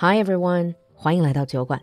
[0.00, 1.82] Hi everyone，欢迎来到酒馆，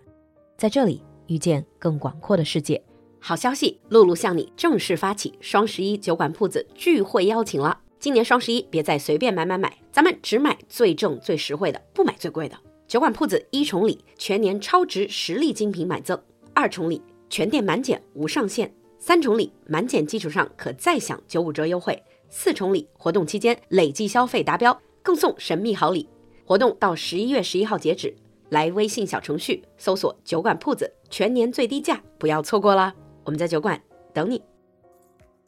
[0.55, 2.81] 在这里遇见更广阔的世界。
[3.19, 7.77] 好消息，露露向你正式发起双十一酒馆铺子聚会邀请了。
[7.99, 12.55] 今年双十一，别再随便买买买，咱们只买最正最实惠的，不买最贵的。
[12.87, 16.15] 酒馆铺子一重礼，全年超值实力精品买赠；
[16.53, 18.65] 二重礼，全店满减无上限；
[18.97, 21.93] 三重礼，满减基础上可再享九五折优惠；
[22.29, 26.07] 四重礼，活动期间累计消费达标更送神秘好礼。
[26.44, 28.14] 活动到十一月十一号截止，
[28.48, 32.94] 来微信小程序搜索“酒馆铺子”，全年最低价，不要错过啦！
[33.24, 33.80] 我们在酒馆
[34.12, 34.42] 等你。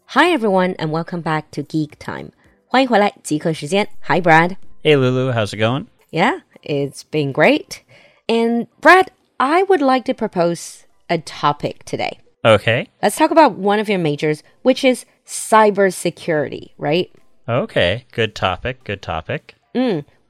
[0.07, 2.31] Hi everyone and welcome back to Geek Time，
[2.67, 3.89] 欢迎回来极客时间。
[4.03, 4.57] Hi Brad。
[4.83, 5.87] Hey Lulu, how's it going?
[6.11, 7.81] Yeah, it's been great.
[8.27, 9.09] And Brad,
[9.39, 12.19] I would like to propose a topic today.
[12.45, 12.89] Okay.
[13.01, 17.11] Let's talk about one of your majors, which is cybersecurity, right?
[17.49, 18.05] Okay.
[18.13, 18.85] Good topic.
[18.85, 19.55] Good topic.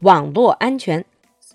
[0.01, 1.05] 网络安全.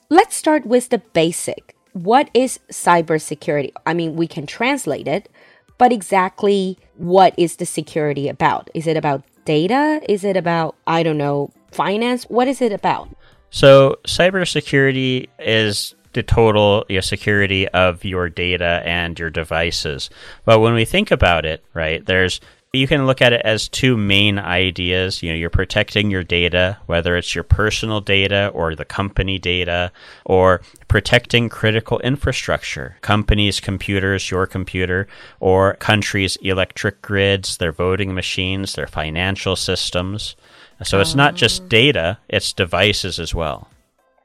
[0.09, 1.75] Let's start with the basic.
[1.93, 3.71] What is cybersecurity?
[3.85, 5.29] I mean, we can translate it,
[5.77, 8.69] but exactly what is the security about?
[8.73, 10.01] Is it about data?
[10.07, 12.23] Is it about, I don't know, finance?
[12.25, 13.09] What is it about?
[13.49, 20.09] So, cybersecurity is the total you know, security of your data and your devices.
[20.45, 22.41] But when we think about it, right, there's
[22.74, 25.22] you can look at it as two main ideas.
[25.22, 29.92] You know, you're protecting your data, whether it's your personal data or the company data,
[30.24, 35.06] or protecting critical infrastructure, companies' computers, your computer,
[35.38, 40.34] or countries' electric grids, their voting machines, their financial systems.
[40.82, 41.66] So it's not just ah.
[41.68, 43.68] data, it's devices as well.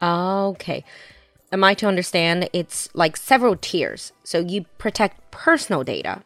[0.01, 0.85] Okay.
[1.51, 4.13] Am I to understand it's like several tiers?
[4.23, 6.23] So you protect personal data.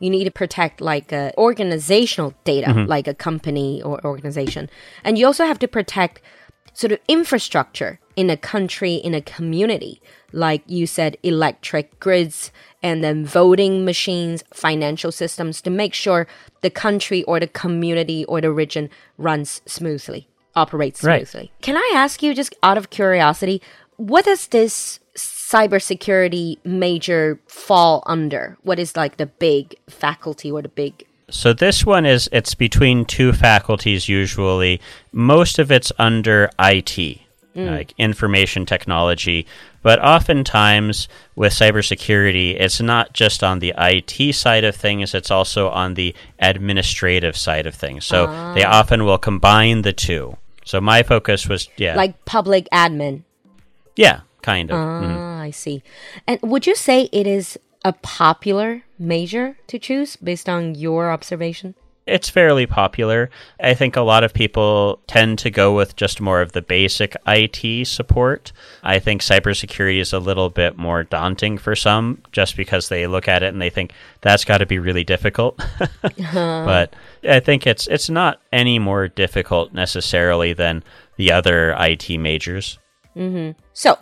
[0.00, 4.70] You need to protect like uh, organizational data, like a company or organization.
[5.04, 6.20] And you also have to protect
[6.72, 10.00] sort of infrastructure in a country, in a community.
[10.32, 16.28] Like you said, electric grids and then voting machines, financial systems to make sure
[16.60, 21.26] the country or the community or the region runs smoothly, operates Right.
[21.26, 21.50] smoothly.
[21.62, 23.60] Can I ask you, just out of curiosity,
[23.96, 25.00] what does this
[25.48, 28.58] cybersecurity major fall under?
[28.62, 33.04] What is like the big faculty or the big So this one is it's between
[33.04, 34.80] two faculties usually.
[35.12, 37.20] Most of it's under IT, mm.
[37.54, 39.46] like information technology,
[39.82, 45.68] but oftentimes with cybersecurity, it's not just on the IT side of things, it's also
[45.70, 48.04] on the administrative side of things.
[48.04, 48.80] So they ah.
[48.80, 50.36] often will combine the two.
[50.64, 51.96] So my focus was yeah.
[51.96, 53.22] like public admin?
[53.96, 54.76] yeah, kind of.
[54.76, 55.16] Mm-hmm.
[55.18, 55.82] Ah, I see.
[56.26, 61.74] And would you say it is a popular major to choose based on your observation?
[62.06, 63.30] It's fairly popular.
[63.60, 67.16] I think a lot of people tend to go with just more of the basic
[67.26, 68.52] IT support.
[68.82, 73.28] I think cybersecurity is a little bit more daunting for some just because they look
[73.28, 73.92] at it and they think
[74.22, 75.60] that's got to be really difficult.
[76.18, 76.64] Uh-huh.
[76.64, 76.94] But
[77.28, 80.82] I think it's it's not any more difficult necessarily than
[81.16, 82.78] the other IT majors.
[83.16, 83.58] Mm-hmm.
[83.72, 83.98] So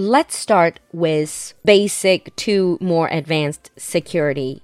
[0.00, 4.62] let's start with basic to more advanced security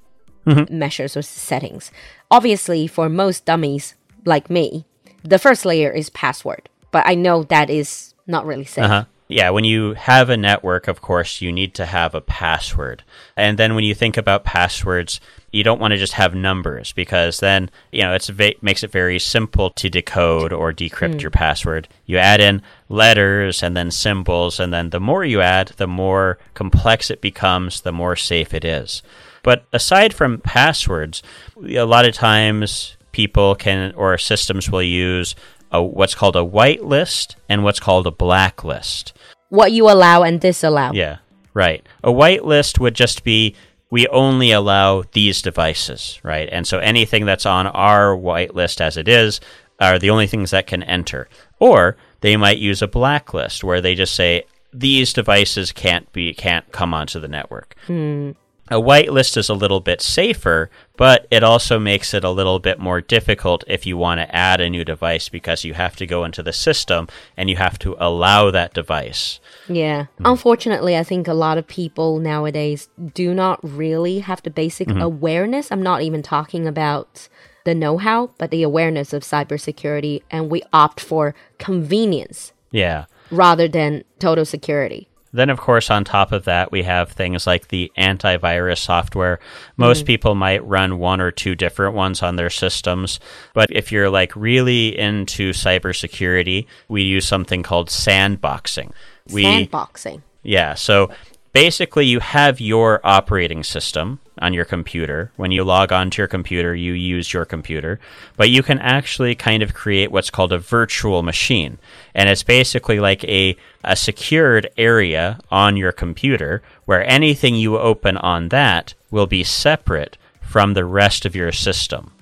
[0.70, 1.90] measures or settings.
[2.30, 3.94] Obviously, for most dummies
[4.24, 4.86] like me,
[5.22, 8.84] the first layer is password, but I know that is not really safe.
[8.84, 9.04] Uh-huh.
[9.28, 13.02] Yeah, when you have a network, of course, you need to have a password.
[13.36, 15.20] And then when you think about passwords,
[15.50, 18.92] you don't want to just have numbers because then, you know, it's va- makes it
[18.92, 21.18] very simple to decode or decrypt hmm.
[21.18, 21.88] your password.
[22.04, 26.38] You add in letters and then symbols, and then the more you add, the more
[26.54, 29.02] complex it becomes, the more safe it is.
[29.42, 31.22] But aside from passwords,
[31.64, 35.34] a lot of times people can or systems will use
[35.72, 39.12] a, what's called a whitelist and what's called a blacklist.
[39.48, 40.92] What you allow and disallow.
[40.92, 41.18] Yeah,
[41.54, 41.86] right.
[42.02, 43.54] A whitelist would just be
[43.90, 46.48] we only allow these devices, right?
[46.50, 49.40] And so anything that's on our whitelist as it is
[49.78, 51.28] are the only things that can enter.
[51.58, 56.70] Or they might use a blacklist where they just say these devices can't be can't
[56.72, 57.76] come onto the network.
[57.86, 58.32] Hmm.
[58.68, 62.78] A whitelist is a little bit safer, but it also makes it a little bit
[62.78, 66.24] more difficult if you want to add a new device because you have to go
[66.24, 69.40] into the system and you have to allow that device.
[69.68, 70.06] Yeah.
[70.18, 70.26] Hmm.
[70.26, 75.02] Unfortunately, I think a lot of people nowadays do not really have the basic mm-hmm.
[75.02, 75.70] awareness.
[75.70, 77.28] I'm not even talking about
[77.64, 80.22] the know how, but the awareness of cybersecurity.
[80.30, 83.06] And we opt for convenience Yeah.
[83.30, 85.08] rather than total security.
[85.36, 89.38] Then, of course, on top of that, we have things like the antivirus software.
[89.76, 90.06] Most mm-hmm.
[90.06, 93.20] people might run one or two different ones on their systems.
[93.52, 98.92] But if you're like really into cybersecurity, we use something called sandboxing.
[99.30, 100.22] We, Sandboxing.
[100.42, 100.72] Yeah.
[100.72, 101.10] So
[101.52, 105.30] basically, you have your operating system on your computer.
[105.36, 107.98] When you log onto your computer, you use your computer,
[108.36, 111.78] but you can actually kind of create what's called a virtual machine.
[112.14, 118.16] And it's basically like a, a secured area on your computer where anything you open
[118.16, 122.12] on that will be separate from the rest of your system.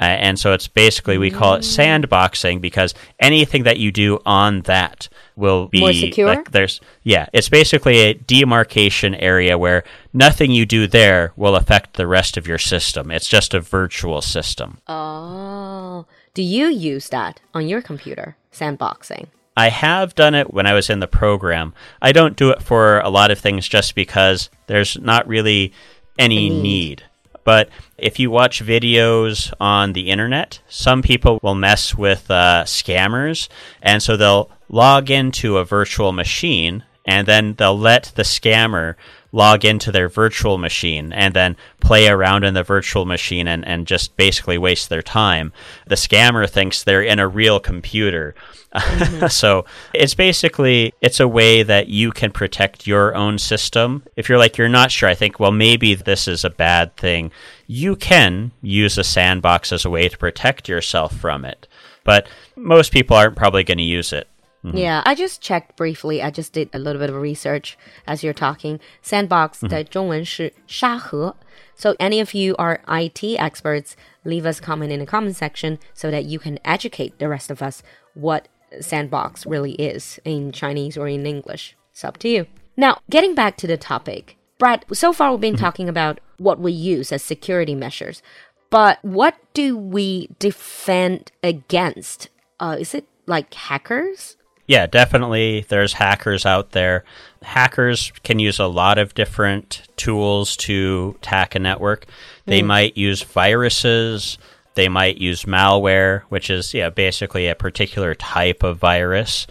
[0.00, 4.62] Uh, and so it's basically, we call it sandboxing because anything that you do on
[4.62, 6.26] that will be More secure?
[6.26, 11.94] like there's yeah it's basically a demarcation area where nothing you do there will affect
[11.94, 16.04] the rest of your system it's just a virtual system Oh,
[16.34, 18.36] do you use that on your computer?
[18.52, 19.28] Sandboxing.
[19.56, 22.98] i have done it when i was in the program i don't do it for
[23.00, 25.72] a lot of things just because there's not really
[26.18, 26.62] any need.
[26.62, 27.02] need
[27.44, 33.48] but if you watch videos on the internet, some people will mess with uh, scammers,
[33.82, 38.94] and so they'll log into a virtual machine, and then they'll let the scammer
[39.32, 43.86] log into their virtual machine and then play around in the virtual machine and, and
[43.86, 45.52] just basically waste their time.
[45.86, 48.34] The scammer thinks they're in a real computer.
[48.74, 49.26] Mm-hmm.
[49.28, 54.04] so it's basically it's a way that you can protect your own system.
[54.16, 57.30] If you're like you're not sure, I think well maybe this is a bad thing.
[57.66, 61.66] You can use a sandbox as a way to protect yourself from it.
[62.04, 64.26] But most people aren't probably going to use it.
[64.73, 66.23] Yeah, I just checked briefly.
[66.23, 67.77] I just did a little bit of research
[68.07, 68.79] as you're talking.
[69.03, 71.35] Sandbox 的中文是沙盒.
[71.75, 76.09] So any of you are IT experts, leave us comment in the comment section so
[76.09, 77.83] that you can educate the rest of us
[78.15, 78.47] what
[78.79, 81.75] sandbox really is in Chinese or in English.
[81.91, 82.47] It's up to you.
[82.75, 84.37] Now, getting back to the topic.
[84.57, 88.21] Brad, so far we've been talking about what we use as security measures.
[88.69, 92.29] But what do we defend against?
[92.59, 94.37] Uh, is it like hackers?
[94.69, 95.65] Yeah, definitely.
[95.69, 97.03] There's hackers out there.
[97.43, 102.07] Hackers can use a lot of different tools to hack a network.
[102.45, 104.39] They might use viruses.
[104.73, 109.47] They might use malware, which is yeah basically a particular type of virus.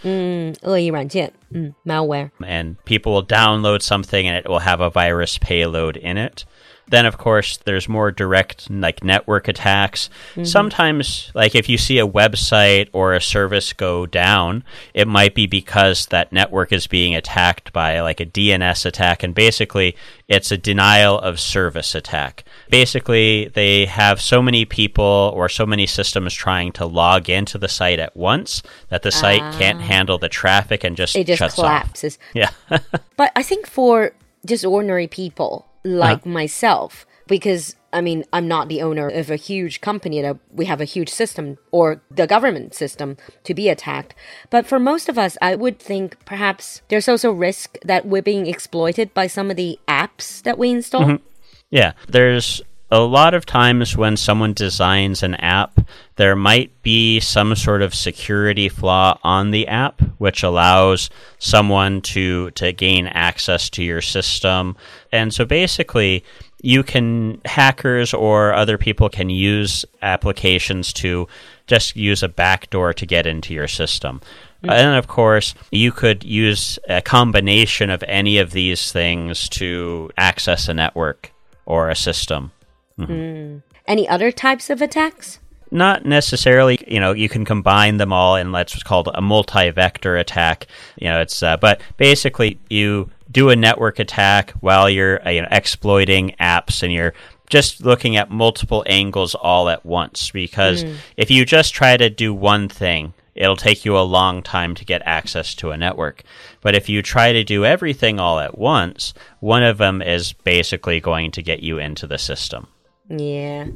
[0.63, 2.31] 恶意软件, mm, malware.
[2.45, 6.45] And people will download something and it will have a virus payload in it.
[6.90, 10.10] Then, of course, there's more direct, like network attacks.
[10.32, 10.44] Mm-hmm.
[10.44, 14.64] Sometimes, like if you see a website or a service go down,
[14.94, 19.24] it might be because that network is being attacked by like a DNS attack.
[19.24, 19.96] And basically,
[20.28, 22.44] it's a denial of service attack.
[22.70, 27.68] Basically, they have so many people or so many systems trying to log into the
[27.68, 29.84] site at once that the site can't ah.
[29.84, 32.18] handle the traffic and just It just collapses.
[32.18, 32.36] off.
[32.36, 32.50] Yeah.
[33.18, 34.14] But I think for
[34.46, 39.82] just ordinary people like myself, because I mean, I'm not the owner of a huge
[39.82, 44.14] company that we have a huge system or the government system to be attacked.
[44.50, 48.48] But for most of us, I would think perhaps there's also risk that we're being
[48.48, 51.02] exploited by some of the apps that we install.
[51.02, 51.26] Mm-hmm.
[51.72, 55.80] Yeah, there's a lot of times when someone designs an app,
[56.16, 62.52] there might be some sort of security flaw on the app which allows someone to
[62.52, 64.76] to gain access to your system.
[65.12, 66.24] And so basically,
[66.62, 71.28] you can hackers or other people can use applications to
[71.68, 74.22] just use a backdoor to get into your system.
[74.64, 74.70] Hmm.
[74.70, 80.68] And of course, you could use a combination of any of these things to access
[80.68, 81.32] a network
[81.66, 82.52] or a system.
[83.00, 83.14] Mm-hmm.
[83.14, 83.58] Hmm.
[83.88, 85.40] Any other types of attacks?
[85.72, 90.68] Not necessarily, you know, you can combine them all in what's called a multi-vector attack.
[91.00, 95.42] You know, it's uh, but basically you do a network attack while you're uh, you
[95.42, 97.14] know, exploiting apps and you're
[97.50, 100.84] just looking at multiple angles all at once because
[101.18, 104.86] if you just try to do one thing it'll take you a long time to
[104.86, 106.24] get access to a network.
[106.62, 111.00] But if you try to do everything all at once one of them is basically
[111.00, 112.68] going to get you into the system.
[113.10, 113.68] Yeah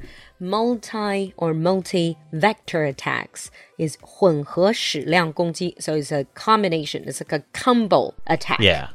[0.43, 5.75] Multi or multi vector attacks is 混合矢量攻击.
[5.81, 8.61] So it's a combination, it's like a combo attack.
[8.61, 8.89] yeah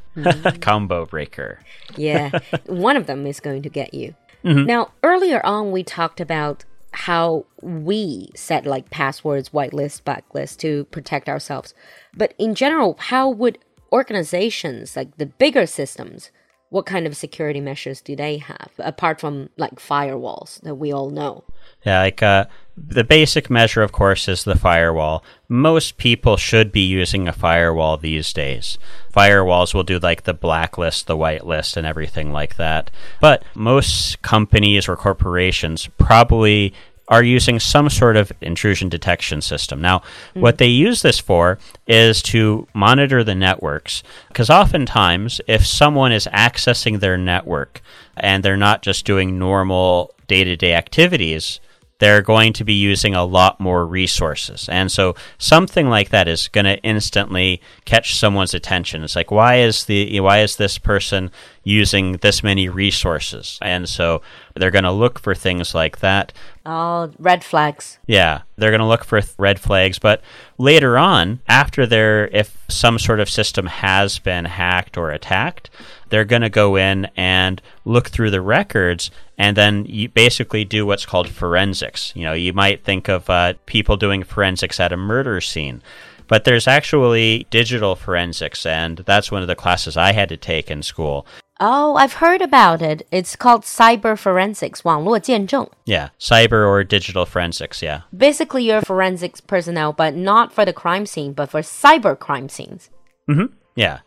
[0.60, 1.58] combo breaker
[1.96, 2.30] Yeah.
[2.66, 4.14] One of them is going to get you.
[4.44, 11.30] Now, earlier on, we talked about how we set like passwords, whitelist, blacklist to protect
[11.30, 11.72] ourselves.
[12.14, 13.58] But in general, how would
[13.90, 16.30] organizations, like the bigger systems,
[16.69, 21.09] what kind of security measures do they have apart from like firewalls that we all
[21.09, 21.43] know?
[21.83, 22.45] Yeah, like uh,
[22.77, 25.23] the basic measure, of course, is the firewall.
[25.47, 28.77] Most people should be using a firewall these days.
[29.13, 32.91] Firewalls will do like the blacklist, the whitelist, and everything like that.
[33.19, 36.73] But most companies or corporations probably
[37.09, 39.81] are using some sort of intrusion detection system.
[39.81, 40.41] Now, mm-hmm.
[40.41, 46.27] what they use this for is to monitor the networks, because oftentimes, if someone is
[46.31, 47.81] accessing their network
[48.15, 51.59] and they're not just doing normal day to day activities,
[51.99, 54.67] they're going to be using a lot more resources.
[54.69, 59.03] And so something like that is going to instantly catch someone's attention.
[59.03, 61.29] It's like why is the why is this person
[61.63, 63.59] using this many resources?
[63.61, 64.21] And so
[64.55, 66.33] they're going to look for things like that.
[66.71, 67.97] Oh, red flags.
[68.05, 70.21] Yeah, they're going to look for th- red flags, but
[70.59, 75.71] later on, after they're if some sort of system has been hacked or attacked,
[76.09, 80.85] they're going to go in and look through the records and then you basically do
[80.85, 82.13] what's called forensics.
[82.15, 85.81] You know, you might think of uh, people doing forensics at a murder scene.
[86.27, 90.69] But there's actually digital forensics, and that's one of the classes I had to take
[90.69, 91.25] in school.
[91.60, 93.06] Oh, I've heard about it.
[93.12, 95.68] It's called cyber forensics, 网络见证.
[95.86, 98.02] Yeah, cyber or digital forensics, yeah.
[98.16, 102.90] Basically, you're forensics personnel, but not for the crime scene, but for cyber crime scenes.
[103.28, 103.54] Mm-hmm.
[103.76, 104.00] Yeah.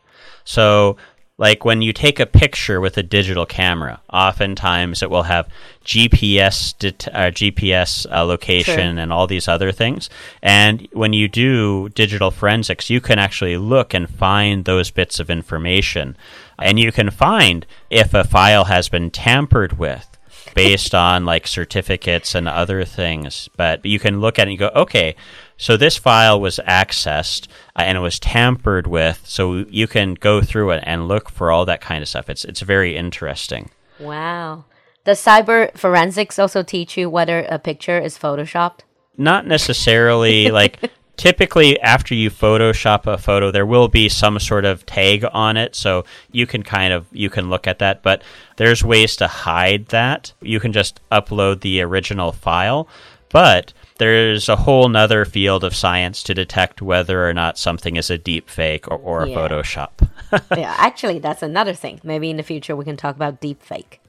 [0.44, 0.98] So
[1.39, 5.49] like when you take a picture with a digital camera, oftentimes it will have
[5.85, 10.11] GPS det- uh, GPS uh, location and all these other things.
[10.43, 15.31] And when you do digital forensics, you can actually look and find those bits of
[15.31, 16.17] information,
[16.59, 20.12] and you can find if a file has been tampered with
[20.55, 23.49] based on like certificates and other things.
[23.57, 25.15] But you can look at it and go, okay,
[25.57, 29.23] so this file was accessed uh, and it was tampered with.
[29.25, 32.29] So you can go through it and look for all that kind of stuff.
[32.29, 33.71] It's it's very interesting.
[33.99, 34.65] Wow.
[35.05, 38.81] Does cyber forensics also teach you whether a picture is photoshopped?
[39.17, 40.51] Not necessarily.
[40.51, 40.79] like
[41.17, 45.75] typically after you photoshop a photo there will be some sort of tag on it
[45.75, 48.23] so you can kind of you can look at that but
[48.57, 50.33] there's ways to hide that.
[50.41, 52.89] You can just upload the original file
[53.31, 58.11] but there's a whole nother field of science to detect whether or not something is
[58.11, 59.37] a deep fake or, or yeah.
[59.37, 60.09] photoshop.
[60.57, 62.01] Yeah actually that's another thing.
[62.03, 64.01] Maybe in the future we can talk about deep fake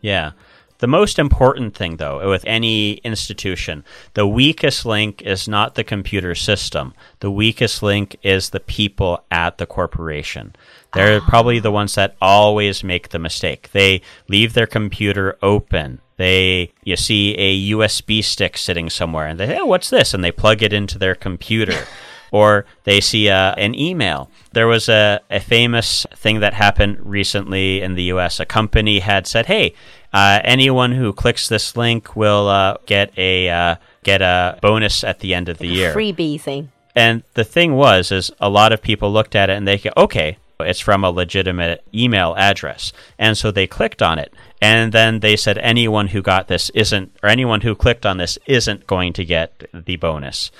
[0.00, 0.32] yeah
[0.78, 6.34] the most important thing, though, with any institution, the weakest link is not the computer
[6.34, 6.94] system.
[7.18, 10.54] The weakest link is the people at the corporation.
[10.94, 13.70] They're probably the ones that always make the mistake.
[13.72, 16.00] They leave their computer open.
[16.16, 20.14] They you see a USB stick sitting somewhere and they hey, oh, what's this?
[20.14, 21.86] And they plug it into their computer.
[22.30, 24.30] or they see uh, an email.
[24.52, 28.40] There was a, a famous thing that happened recently in the US.
[28.40, 29.74] A company had said, hey,
[30.18, 35.20] uh, anyone who clicks this link will uh, get a uh, get a bonus at
[35.20, 35.94] the end of the year.
[35.94, 36.72] Freebie thing.
[36.96, 39.90] And the thing was, is a lot of people looked at it and they go,
[39.96, 45.20] okay, it's from a legitimate email address, and so they clicked on it, and then
[45.20, 49.12] they said anyone who got this isn't, or anyone who clicked on this isn't going
[49.12, 50.50] to get the bonus.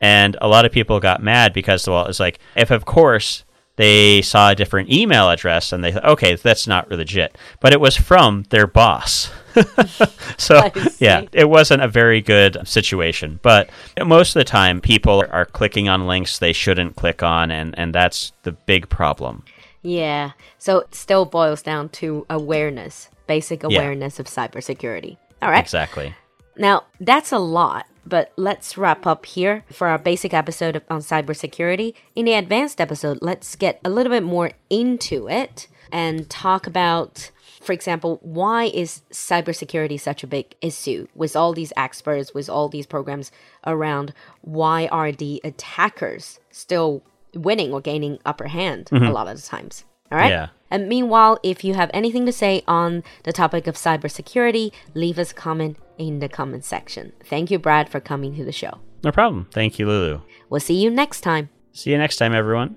[0.00, 3.44] And a lot of people got mad because, well, it's like, if of course
[3.82, 7.36] they saw a different email address and they thought, okay, that's not legit.
[7.58, 9.28] But it was from their boss.
[10.38, 10.70] so,
[11.00, 13.40] yeah, it wasn't a very good situation.
[13.42, 13.70] But
[14.00, 17.92] most of the time, people are clicking on links they shouldn't click on, and, and
[17.92, 19.42] that's the big problem.
[19.82, 20.30] Yeah.
[20.58, 24.20] So it still boils down to awareness, basic awareness yeah.
[24.20, 25.16] of cybersecurity.
[25.42, 25.58] All right.
[25.58, 26.14] Exactly.
[26.56, 27.86] Now, that's a lot.
[28.04, 31.94] But let's wrap up here for our basic episode on cybersecurity.
[32.14, 37.30] In the advanced episode, let's get a little bit more into it and talk about,
[37.60, 42.68] for example, why is cybersecurity such a big issue with all these experts, with all
[42.68, 43.30] these programs
[43.66, 44.12] around?
[44.40, 47.02] Why are the attackers still
[47.34, 49.08] winning or gaining upper hand mm -hmm.
[49.08, 49.84] a lot of the times?
[50.12, 50.30] All right.
[50.30, 50.48] Yeah.
[50.70, 55.32] And meanwhile, if you have anything to say on the topic of cybersecurity, leave us
[55.32, 57.12] a comment in the comment section.
[57.24, 58.80] Thank you, Brad, for coming to the show.
[59.04, 59.48] No problem.
[59.52, 60.20] Thank you, Lulu.
[60.48, 61.50] We'll see you next time.
[61.72, 62.76] See you next time, everyone.